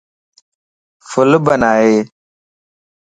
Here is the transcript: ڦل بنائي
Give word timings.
ڦل 1.09 1.31
بنائي 1.45 1.95